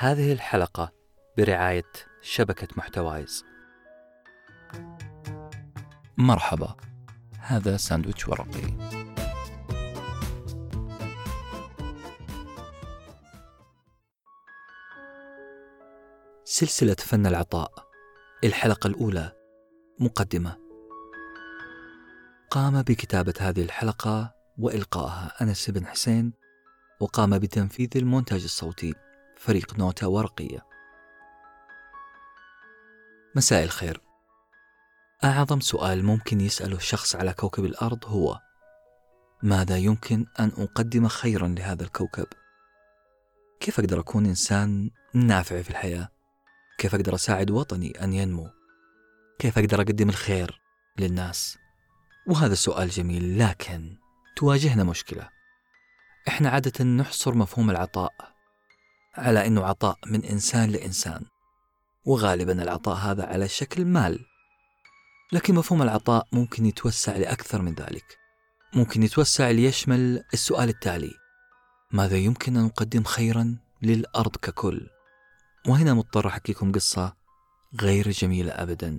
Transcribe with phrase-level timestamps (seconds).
[0.00, 0.92] هذه الحلقة
[1.38, 3.44] برعاية شبكة محتوايز.
[6.18, 6.76] مرحبا
[7.38, 8.78] هذا ساندويتش ورقي.
[16.44, 17.72] سلسلة فن العطاء
[18.44, 19.32] الحلقة الأولى
[20.00, 20.56] مقدمة.
[22.50, 26.32] قام بكتابة هذه الحلقة وإلقائها أنس بن حسين
[27.00, 29.07] وقام بتنفيذ المونتاج الصوتي.
[29.38, 30.66] فريق نوتة ورقية
[33.34, 34.00] مساء الخير
[35.24, 38.40] أعظم سؤال ممكن يسأله شخص على كوكب الأرض هو
[39.42, 42.26] ماذا يمكن أن أقدم خيرا لهذا الكوكب؟
[43.60, 46.08] كيف أقدر أكون إنسان نافع في الحياة؟
[46.78, 48.50] كيف أقدر أساعد وطني أن ينمو؟
[49.38, 50.60] كيف أقدر أقدم الخير
[50.98, 51.58] للناس؟
[52.26, 53.96] وهذا سؤال جميل لكن
[54.36, 55.28] تواجهنا مشكلة
[56.28, 58.37] إحنا عادة نحصر مفهوم العطاء
[59.18, 61.24] على أنه عطاء من إنسان لإنسان.
[62.04, 64.18] وغالبا العطاء هذا على شكل مال.
[65.32, 68.18] لكن مفهوم العطاء ممكن يتوسع لأكثر من ذلك.
[68.74, 71.14] ممكن يتوسع ليشمل السؤال التالي.
[71.92, 74.86] ماذا يمكن أن نقدم خيرا للأرض ككل؟
[75.68, 77.16] وهنا مضطر أحكيكم قصة
[77.80, 78.96] غير جميلة أبدا.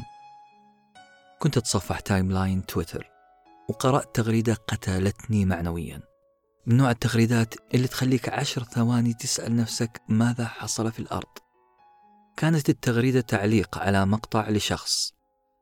[1.39, 3.09] كنت أتصفح timeline تويتر.
[3.69, 6.08] وقرأت تغريدة قتلتني معنويا.
[6.69, 11.37] من نوع التغريدات اللي تخليك عشر ثواني تسأل نفسك ماذا حصل في الأرض.
[12.37, 15.13] كانت التغريدة تعليق على مقطع لشخص.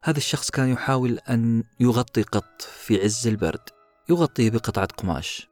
[0.03, 3.69] هذا الشخص كان يحاول أن يغطي قط في عز البرد
[4.09, 5.47] يغطيه بقطعة قماش.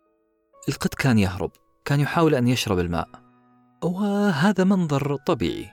[0.70, 1.52] القط كان يهرب
[1.86, 3.10] كان يحاول أن يشرب الماء.
[3.84, 5.70] وهذا منظر طبيعي.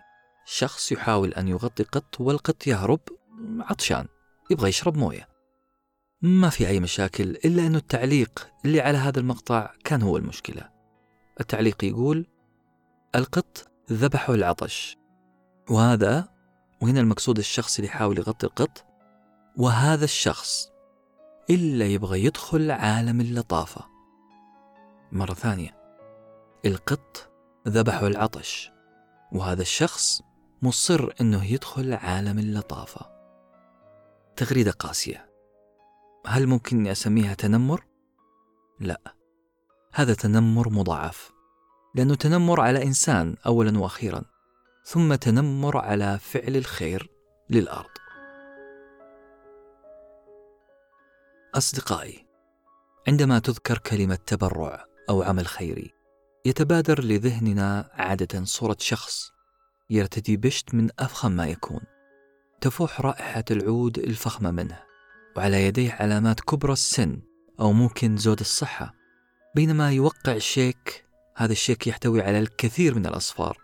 [0.46, 3.00] شخص يحاول أن يغطي قط والقط يهرب
[3.60, 4.06] عطشان
[4.50, 5.31] يبغى يشرب موية.
[6.22, 10.70] ما في أي مشاكل إلا أنه التعليق اللي على هذا المقطع كان هو المشكلة.
[11.40, 12.26] التعليق يقول
[13.14, 14.96] القط ذبحه العطش.
[15.70, 16.28] وهذا
[16.82, 18.84] وهنا المقصود الشخص اللي يحاول يغطي القط.
[19.56, 20.68] وهذا الشخص
[21.50, 23.84] إلا يبغى يدخل عالم اللطافة.
[25.12, 25.76] مرة ثانية
[26.66, 27.30] القط
[27.68, 28.72] ذبحه العطش.
[29.32, 30.22] وهذا الشخص
[30.62, 33.12] مصر أنه يدخل عالم اللطافة.
[34.36, 35.31] تغريدة قاسية.
[36.26, 37.84] هل ممكن أني أسميها تنمر؟
[38.80, 39.00] لا
[39.94, 41.32] هذا تنمر مضاعف
[41.94, 44.22] لأنه تنمر على إنسان أولا وأخيرا
[44.84, 47.10] ثم تنمر على فعل الخير
[47.50, 47.90] للأرض
[51.54, 52.26] أصدقائي
[53.08, 55.90] عندما تذكر كلمة تبرع أو عمل خيري
[56.44, 59.32] يتبادر لذهننا عادة صورة شخص
[59.90, 61.80] يرتدي بشت من أفخم ما يكون
[62.60, 64.91] تفوح رائحة العود الفخمة منه
[65.36, 67.22] وعلى يديه علامات كبرى السن
[67.60, 68.94] أو ممكن زود الصحة.
[69.54, 71.04] بينما يوقع شيك
[71.36, 73.58] هذا الشيك يحتوي على الكثير من الأصفار.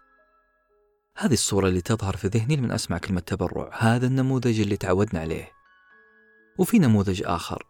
[1.17, 3.71] هذه الصورة اللي تظهر في ذهني من أسمع كلمة تبرع.
[3.79, 5.51] هذا النموذج اللي تعودنا عليه.
[6.59, 7.67] وفي نموذج آخر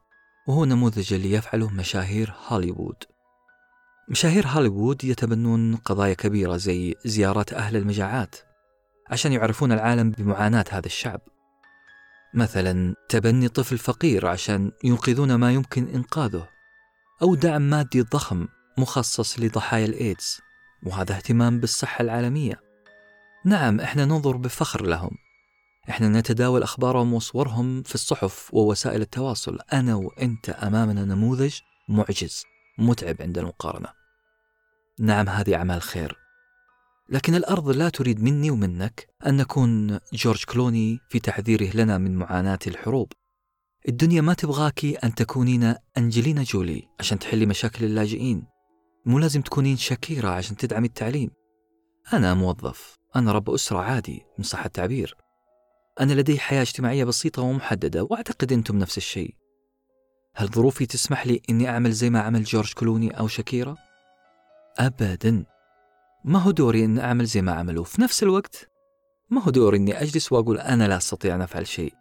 [0.48, 3.04] وهو نموذج اللي يفعله مشاهير هوليوود.
[4.09, 8.36] مشاهير هوليوود يتبنون قضايا كبيرة زي زيارات أهل المجاعات
[9.10, 11.20] عشان يعرفون العالم بمعاناة هذا الشعب.
[12.38, 16.49] مثلا تبني طفل فقير عشان ينقذون ما يمكن إنقاذه
[17.22, 20.41] أو دعم مادي ضخم مخصص لضحايا الإيدز
[20.82, 22.60] وهذا اهتمام بالصحة العالمية.
[23.44, 25.10] نعم إحنا ننظر بفخر لهم.
[25.91, 32.44] إحنا نتداول أخبارهم وصورهم في الصحف ووسائل التواصل أنا وإنت أمامنا نموذج معجز
[32.78, 33.88] متعب عند المقارنة.
[35.00, 36.28] نعم هذه أعمال خير.
[37.11, 42.59] لكن الأرض لا تريد مني ومنك أن نكون جورج كلوني في تحذيره لنا من معاناة
[42.67, 43.13] الحروب.
[43.89, 48.47] الدنيا ما تبغاكي أن تكونين أنجلينا جولي عشان تحلي مشاكل اللاجئين.
[49.07, 51.31] مو لازم تكونين شاكيرا عشان تدعمي التعليم.
[52.13, 55.15] أنا موظف أنا رب أسرة عادي من صح التعبير.
[56.01, 59.35] أنا لدي حياة اجتماعية بسيطة ومحددة وأعتقد أنتم نفس الشيء.
[60.35, 63.77] هل ظروفي تسمح لي أني أعمل زي ما عمل جورج كلوني أو شاكيرا؟
[64.79, 65.45] أبدا.
[66.25, 68.71] ما هو دوري أن أعمل زي ما عملوا في نفس الوقت
[69.31, 71.95] ما هو دوري أني أجلس وأقول أنا لا أستطيع أن أفعل شيء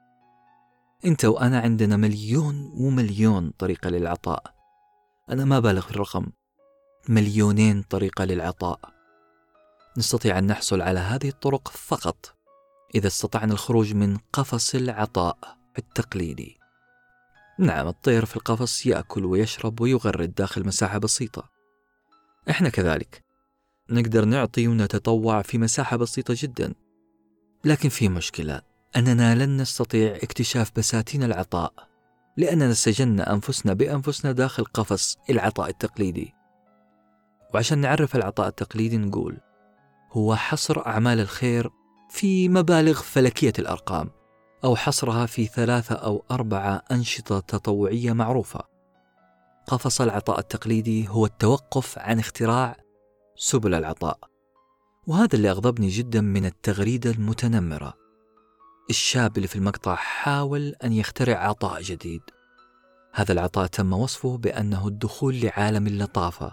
[1.06, 4.56] أنت وأنا عندنا مليون ومليون طريقة للعطاء
[5.30, 6.28] أنا ما بالغ في الرقم
[7.10, 8.80] مليونين طريقة للعطاء
[9.98, 12.36] نستطيع أن نحصل على هذه الطرق فقط
[12.96, 15.38] إذا استطعنا الخروج من قفص العطاء
[15.78, 16.58] التقليدي.
[17.60, 21.50] نعم الطير في القفص يأكل ويشرب ويغرد داخل مساحة بسيطة.
[22.50, 23.24] إحنا كذلك.
[23.90, 26.74] نقدر نعطي ونتطوع في مساحة بسيطة جدا.
[27.66, 28.62] لكن في مشكلة
[28.96, 31.74] أننا لن نستطيع اكتشاف بساتين العطاء
[32.38, 36.34] لأننا سجنا أنفسنا بأنفسنا داخل قفص العطاء التقليدي.
[37.54, 39.38] وعشان نعرف العطاء التقليدي نقول
[40.12, 41.70] هو حصر أعمال الخير
[42.10, 44.10] في مبالغ فلكية الأرقام
[44.64, 48.62] أو حصرها في ثلاثة أو أربعة أنشطة تطوعية معروفة.
[49.68, 52.76] قفص العطاء التقليدي هو التوقف عن اختراع
[53.40, 54.20] سبل العطاء.
[55.08, 57.94] وهذا اللي أغضبني جدا من التغريدة المتنمرة.
[58.90, 62.22] الشاب اللي في المقطع حاول أن يخترع عطاء جديد.
[63.14, 66.52] هذا العطاء تم وصفه بأنه الدخول لعالم اللطافة.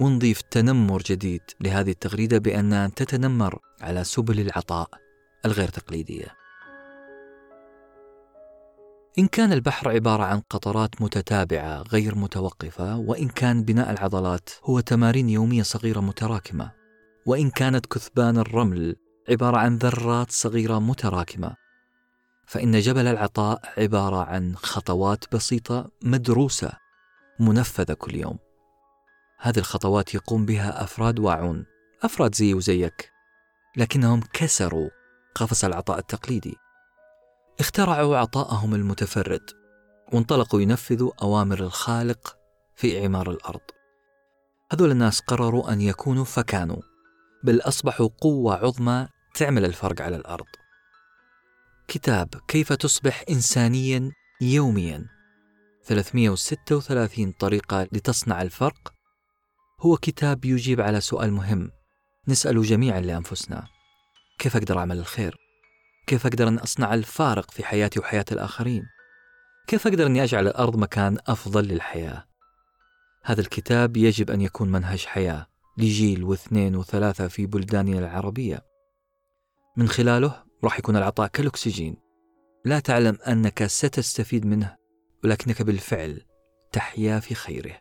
[0.00, 4.88] ونضيف تنمر جديد لهذه التغريدة بأنها تتنمر على سبل العطاء
[5.44, 6.37] الغير تقليدية.
[9.18, 15.28] إن كان البحر عبارة عن قطرات متتابعة غير متوقفة، وإن كان بناء العضلات هو تمارين
[15.28, 16.70] يومية صغيرة متراكمة،
[17.26, 18.96] وإن كانت كثبان الرمل
[19.30, 21.54] عبارة عن ذرات صغيرة متراكمة،
[22.46, 26.72] فإن جبل العطاء عبارة عن خطوات بسيطة مدروسة
[27.40, 28.38] منفذة كل يوم.
[29.40, 31.66] هذه الخطوات يقوم بها أفراد واعون،
[32.02, 33.10] أفراد زيي وزيك،
[33.76, 34.90] لكنهم كسروا
[35.34, 36.56] قفص العطاء التقليدي.
[37.60, 39.50] اخترعوا عطاءهم المتفرد
[40.12, 42.36] وانطلقوا ينفذوا أوامر الخالق
[42.76, 43.60] في إعمار الأرض.
[44.72, 46.82] هذول الناس قرروا أن يكونوا فكانوا
[47.44, 50.46] بل أصبحوا قوة عظمى تعمل الفرق على الأرض.
[51.88, 55.06] كتاب كيف تصبح إنسانيا يوميا
[55.84, 58.94] 336 طريقة لتصنع الفرق
[59.80, 61.70] هو كتاب يجيب على سؤال مهم.
[62.28, 63.66] نسأله جميعا لأنفسنا.
[64.38, 65.47] كيف أقدر أعمل الخير؟
[66.08, 68.82] كيف أقدر أن أصنع الفارق في حياتي وحياة الآخرين؟
[69.66, 72.24] كيف أقدر أني أجعل الأرض مكان أفضل للحياة؟
[73.24, 75.46] هذا الكتاب يجب أن يكون منهج حياة
[75.78, 78.64] لجيل واثنين وثلاثة في بلداننا العربية
[79.76, 81.96] من خلاله راح يكون العطاء كالأكسجين
[82.64, 84.76] لا تعلم أنك ستستفيد منه
[85.24, 86.22] ولكنك بالفعل
[86.72, 87.80] تحيا في خيره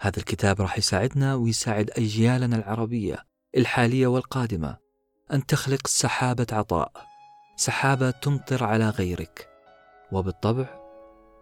[0.00, 3.24] هذا الكتاب راح يساعدنا ويساعد أجيالنا العربية
[3.56, 4.85] الحالية والقادمة
[5.32, 6.92] أن تخلق سحابة عطاء
[7.56, 9.48] سحابة تمطر على غيرك
[10.12, 10.80] وبالطبع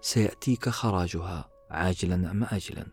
[0.00, 2.86] سيأتيك خراجها عاجلا أم آجلا.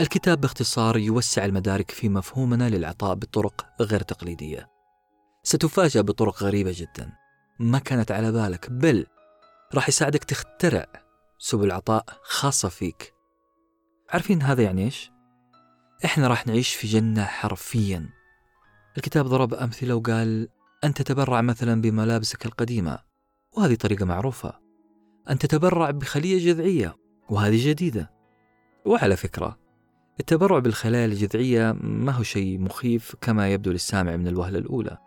[0.00, 4.70] الكتاب باختصار يوسع المدارك في مفهومنا للعطاء بطرق غير تقليدية.
[5.42, 7.12] ستفاجأ بطرق غريبة جدا.
[7.58, 9.06] ما كانت على بالك بل
[9.74, 10.86] راح يساعدك تخترع
[11.38, 13.14] سبل عطاء خاصة فيك.
[14.10, 15.10] عارفين هذا يعني إيش؟
[16.04, 18.19] إحنا راح نعيش في جنة حرفيا.
[19.00, 20.48] الكتاب ضرب أمثلة وقال
[20.84, 22.98] أن تتبرع مثلا بملابسك القديمة
[23.56, 24.60] وهذه طريقة معروفة.
[25.30, 26.96] أن تتبرع بخلية جذعية
[27.30, 28.10] وهذه جديدة.
[28.86, 29.58] وعلى فكرة
[30.20, 34.98] التبرع بالخلايا الجذعية ما هو شيء مخيف كما يبدو للسامع من الوهلة الأولى.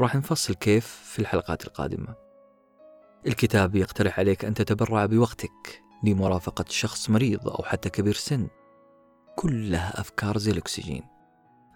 [0.00, 2.14] راح نفصل كيف في الحلقات القادمة.
[3.26, 8.48] الكتاب يقترح عليك أن تتبرع بوقتك لمرافقة شخص مريض أو حتى كبير سن.
[9.36, 11.11] كلها أفكار زي الأكسجين.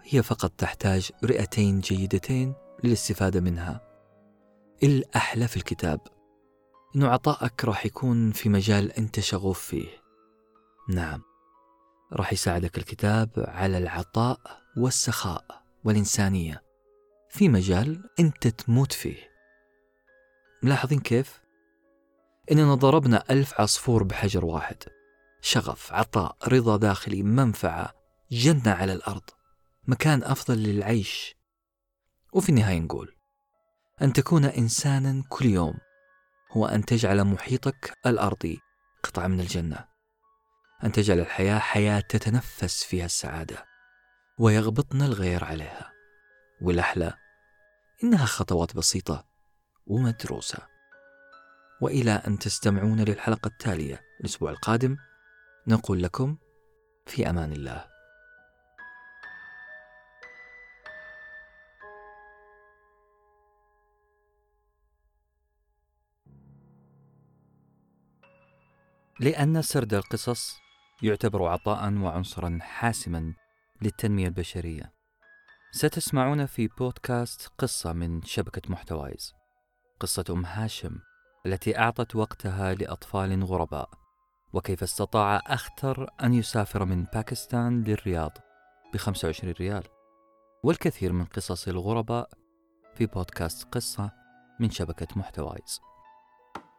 [0.08, 2.54] هي فقط تحتاج رئتين جيدتين
[2.84, 3.80] للاستفادة منها.
[4.82, 6.00] الأحلى في الكتاب
[6.96, 9.88] إنه عطائك راح يكون في مجال أنت شغوف فيه.
[10.88, 11.22] نعم
[12.12, 14.40] راح يساعدك الكتاب على العطاء
[14.76, 16.62] والسخاء والإنسانية
[17.30, 19.30] في مجال أنت تموت فيه.
[20.62, 21.40] ملاحظين كيف؟
[22.52, 24.76] إننا ضربنا ألف عصفور بحجر واحد
[25.40, 27.94] شغف عطاء رضا داخلي منفعة
[28.30, 29.35] جنة على الأرض.
[29.88, 31.36] مكان أفضل للعيش.
[32.32, 33.16] وفي النهاية نقول
[34.02, 35.74] أن تكون إنسانا كل يوم
[36.52, 38.60] هو أن تجعل محيطك الأرضي
[39.02, 39.88] قطعة من الجنة.
[40.84, 43.64] أن تجعل الحياة حياة تتنفس فيها السعادة
[44.38, 45.92] ويغبطنا الغير عليها.
[46.62, 47.14] والأحلى
[48.04, 49.26] إنها خطوات بسيطة
[49.86, 50.58] ومدروسة.
[51.80, 54.96] وإلى أن تستمعون للحلقة التالية الأسبوع القادم
[55.66, 56.36] نقول لكم
[57.06, 57.95] في أمان الله.
[69.20, 70.58] لأن سرد القصص
[71.02, 73.34] يعتبر عطاء وعنصرا حاسما
[73.82, 74.92] للتنمية البشرية.
[75.70, 79.32] ستسمعون في بودكاست قصة من شبكة محتوايز.
[80.00, 80.98] قصة أم هاشم
[81.46, 83.90] التي أعطت وقتها لأطفال غرباء
[84.52, 88.32] وكيف استطاع أختر أن يسافر من باكستان للرياض
[88.94, 89.84] ب 25 ريال.
[90.62, 92.28] والكثير من قصص الغرباء
[92.94, 94.10] في بودكاست قصة
[94.60, 95.80] من شبكة محتوايز.